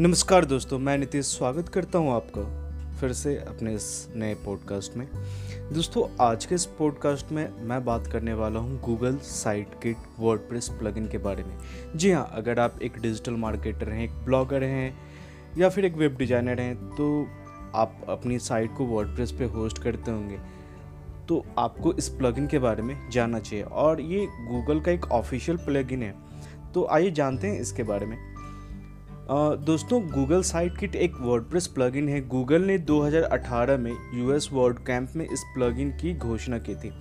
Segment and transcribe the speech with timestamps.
[0.00, 2.42] नमस्कार दोस्तों, मैं नीतीश स्वागत करता हूँ आपका
[2.98, 3.86] फिर से अपने इस
[4.16, 5.06] नए पॉडकास्ट में।
[5.72, 10.68] दोस्तों, आज के इस पॉडकास्ट में मैं बात करने वाला हूँ Google site kit WordPress
[10.68, 11.56] plugin के बारे में।
[11.96, 14.94] जी हाँ अगर आप एक डिजिटल मार्केटर हैं, एक ब्लॉगर हैं,
[15.58, 17.26] या फिर एक वेब डिज़ाइनर हैं तो
[17.74, 20.38] आप अपनी साइट को वर्डप्रेस पे होस्ट करते होंगे।
[21.28, 25.58] तो आपको इस प्लगइन के बारे में जानना चाहिए। और ये गूगल का एक ऑफिशियल
[25.58, 26.14] प्लगइन है।
[26.74, 28.27] तो आइए जानते हैं इसके बारे में।
[29.30, 35.10] दोस्तों गूगल साइट किट एक वर्डप्रेस प्लगइन है। गूगल ने 2018 में यूएस वर्ड कैंप
[35.16, 36.92] में इस प्लगइन की घोषणा की थी।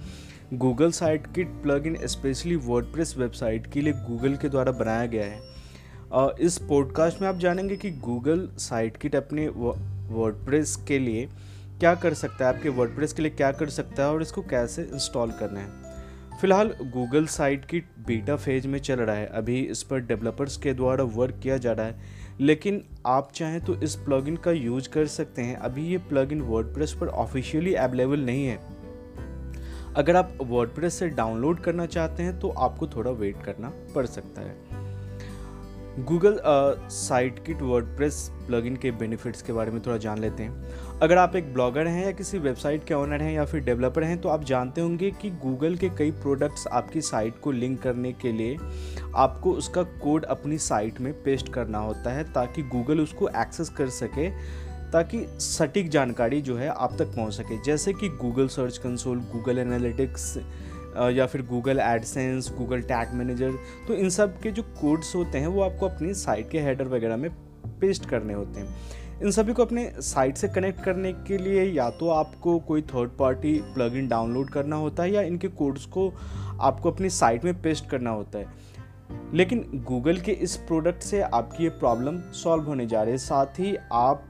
[0.53, 6.36] Google site kit plugin specially WordPress website के लिए गूगल के द्वारा बनाया गया है।
[6.40, 11.28] इस पॉडकास्ट में आप जानेंगे कि गूगल साइट किट अपने वर्डप्रेस के लिए
[11.80, 14.84] क्या कर सकता है, आपके वर्डप्रेस के लिए क्या कर सकता है और इसको कैसे
[14.84, 15.87] इंस्टॉल करना है।
[16.41, 20.73] फ़िलहाल गूगल साइट की बीटा फ़ेज़ में चल रहा है। अभी इस पर डेवलपर्स के
[20.73, 22.00] द्वारा वर्क किया जा रहा है।
[22.42, 26.94] लेकिन आप चाहें तो इस प्लगइन का यूज़ कर सकते हैं। अभी ये प्लगइन वर्डप्रेस
[26.94, 28.59] पर ऑफिशियली अवेलेबल नहीं है।
[29.95, 34.42] अगर आप वर्डप्रेस से डाउनलोड करना चाहते हैं तो आपको थोड़ा वेट करना पड़ सकता
[34.42, 34.87] है।
[36.00, 36.40] Google
[36.90, 41.17] site kit word WordPress plugin के बेनिफिट्स के बारे में थोड़ा जान लेते हैं। अगर
[41.17, 44.30] आप एक ब्लॉगर हैं या किसी वेबसाइट के ओनर हैं या फिर डेवलपर हैं तो
[44.30, 48.58] आप जानते होंगे कि गूगल के कई प्रोडक्ट्स आपकी साइट को लिंक करने के लिए
[49.16, 53.90] आपको उसका कोड अपनी साइट में पेस्ट करना होता है ताकि गूगल उसको एक्सेस कर
[53.90, 54.30] सके,
[54.92, 59.58] ताकि सटीक जानकारी जो है आप तक पहुँच सके। जैसे कि Google search console, Google
[59.58, 60.38] analytics
[60.98, 63.53] या फिर Google AdSense Google tag manager
[63.88, 67.17] तो इन सब के जो कोड्स होते हैं, वो आपको अपनी साइट के हेडर वगैरह
[67.17, 67.30] में
[67.81, 68.76] पेस्ट करने होते हैं।
[69.23, 73.09] इन सभी को अपने साइट से कनेक्ट करने के लिए या तो आपको कोई थर्ड
[73.09, 76.12] पार्टी प्लगइन डाउनलोड करना होता है या इनके कोड्स को
[76.62, 78.45] आपको अपनी साइट में पेस्ट करना होता है।
[79.34, 83.59] लेकिन गूगल के इस प्रोडक्ट से आपकी ये प्रॉब्लम सॉल्व होने जा रही है। साथ
[83.59, 84.23] ही आप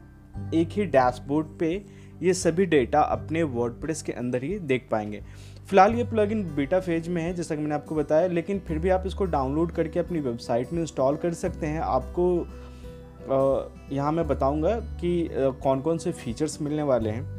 [0.54, 1.86] एक ही डैशबोर्ड पे
[2.24, 5.22] ये सभी डेटा अपने वर्डप्रेस के अंदर ही देख पाएँगे।
[5.70, 8.90] फ़िलहाल ये प्लगइन बीटा फ़ेज़ में है, जैसा कि मैंने आपको बताया, लेकिन फिर भी
[8.90, 12.48] आप इसको डाउनलोड करके अपनी वेबसाइट में इंस्टॉल कर सकते हैं। आपको
[13.92, 15.30] यहाँ मैं बताऊँगा कि
[15.64, 17.36] कौन कौन से फीचर्स मिलने वाले हैं।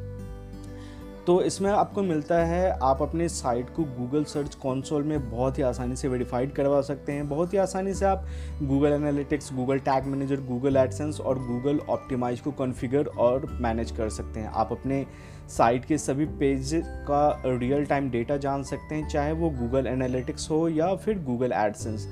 [1.26, 5.62] तो इसमें आपको मिलता है, आप अपने साइट को गूगल सर्च कंसोल में बहुत ही
[5.62, 8.26] आसानी से वेरीफाइड करवा सकते हैं। बहुत ही आसानी से आप
[8.62, 14.08] Google analytics Google tag manager Google AdSense और गूगल ऑप्टिमाइज को कॉन्फ़िगर और मैनेज कर
[14.10, 15.04] सकते हैं। आप अपने
[15.48, 16.70] साइट के सभी पेज
[17.08, 21.52] का रियल टाइम डेटा जान सकते हैं, चाहे वो गूगल एनालिटिक्स हो या फिर Google
[21.52, 22.06] AdSense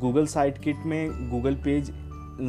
[0.00, 1.90] Google site kit में गूगल पेज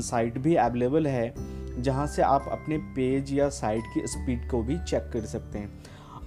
[0.05, 1.33] साइट भी अवेलेबल है,
[1.79, 5.71] जहाँ से आप अपने पेज या साइट की स्पीड को भी चेक कर सकते हैं।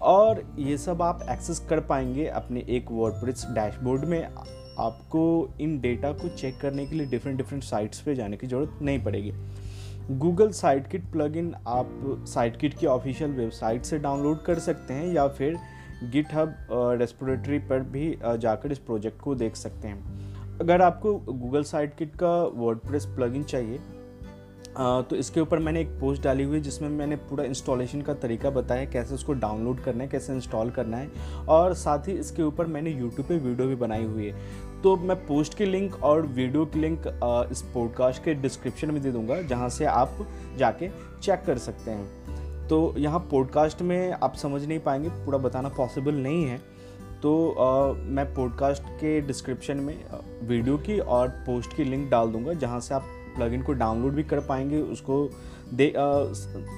[0.03, 5.23] और ये सब आप एक्सेस कर पाएँगे अपने एक वर्डप्रेस डैशबोर्ड में। आपको
[5.61, 9.03] इन डेटा को चेक करने के लिए डिफरेंट डिफरेंट साइट्स पे जाने की ज़रूरत नहीं
[9.05, 9.33] पड़ेगी।
[10.11, 11.89] गूगल साइट किट प्लग आप
[12.29, 15.59] साइट किट की ऑफिशियल वेबसाइट से डाउनलोड कर सकते हैं या फिर
[16.03, 21.63] गिट हब रेस्पोरेटरी पर भी जाकर इस प्रोजेक्ट को देख सकते हैं। अगर आपको गूगल
[21.63, 23.79] साइट किट का वर्ड प्रेस प्लगइन चाहिए
[24.79, 28.85] तो इसके ऊपर मैंने एक पोस्ट डाली हुई जिसमें मैंने पूरा इंस्टॉलेशन का तरीका बताया,
[28.85, 32.91] कैसे उसको डाउनलोड करना है, कैसे इंस्टॉल करना है और साथ ही इसके ऊपर मैंने
[32.91, 36.81] यूट्यूब पे वीडियो भी बनाई हुई है। तो मैं पोस्ट की लिंक और वीडियो की
[36.81, 37.07] लिंक
[37.53, 40.27] इस पॉडकास्ट के डिस्क्रिप्शन में दे दूँगा, जहाँ से आप
[40.59, 40.89] जाके
[41.23, 46.15] चेक कर सकते हैं। तो यहाँ पॉडकास्ट में आप समझ नहीं पाएँगे, पूरा बताना पॉसिबल
[46.15, 46.61] नहीं है।
[47.23, 50.05] तो आ, मैं पॉडकास्ट के डिस्क्रिप्शन में
[50.43, 53.03] वीडियो की और पोस्ट की लिंक डाल दूँगा जहाँ से आप
[53.37, 55.31] प्लगइन को डाउनलोड भी कर पाएँगे उसको
[55.75, 56.09] दे, आ,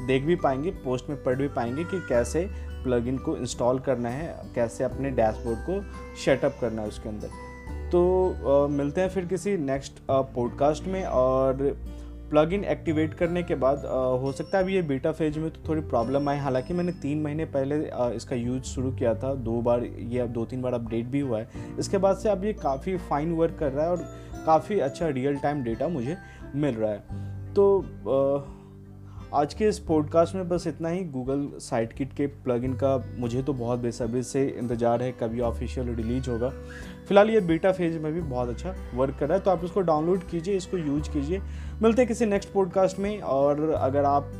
[0.06, 2.50] देख भी पाएँगे पोस्ट में पढ़ भी पाएँगे कि कैसे
[2.84, 5.82] प्लगइन को इंस्टॉल करना है कैसे अपने डैशबोर्ड को
[6.24, 7.28] सेटअप करना है उसके अंदर।
[7.90, 11.76] तो आ, मिलते हैं फिर किसी नेक्स्ट पॉडकास्ट में और
[12.34, 13.84] प्लग इन एक्टिवेट करने के बाद
[14.20, 17.20] हो सकता है अभी ये बीटा फ़ेज़ में तो थोड़ी प्रॉब्लम आए। हालाँकि मैंने तीन
[17.22, 17.76] महीने पहले
[18.16, 21.38] इसका यूज़ शुरू किया था। दो बार ये अब दो तीन बार अपडेट भी हुआ
[21.38, 24.04] है। इसके बाद से अब ये काफ़ी फाइन वर्क कर रहा है और
[24.46, 26.16] काफ़ी अच्छा रियल टाइम डेटा मुझे
[26.54, 27.80] मिल रहा है। तो
[29.34, 33.42] आज के इस पॉडकास्ट में बस इतना ही। गूगल साइट किट के प्लगइन का मुझे
[33.42, 36.48] तो बहुत बेसब्री से इंतज़ार है कभी ऑफिशियल रिलीज़ होगा।
[37.08, 39.80] फ़िलहाल ये बीटा फ़ेज़ में भी बहुत अच्छा वर्क कर रहा है। तो आप इसको
[39.80, 41.40] डाउनलोड कीजिए, इसको यूज़ कीजिए।
[41.82, 44.30] मिलते हैं किसी नेक्स्ट पॉडकास्ट में। और अगर आप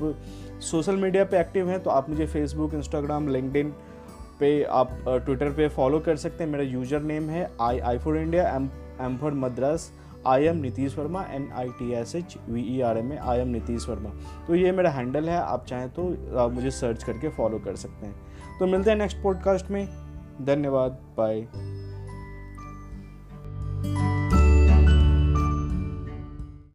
[0.62, 3.74] सोशल मीडिया पे एक्टिव हैं तो आप मुझे फेसबुक इंस्टाग्राम लिंकडिन
[4.40, 8.18] पे आप ट्विटर पे फॉलो कर सकते हैं। मेरा यूज़र नेम है I I for
[8.18, 8.70] India M
[9.00, 9.90] M for Madras
[10.26, 13.38] I M Nitish Verma N I T S H V E R M A I
[13.38, 14.10] M Nitish Verma
[14.46, 18.06] तो ये मेरा हैंडल है, आप चाहें तो आप मुझे सर्च करके फॉलो कर सकते
[18.06, 19.86] हैं। तो मिलते हैं नेक्स्ट पॉडकास्ट में।
[20.42, 21.46] धन्यवाद बाय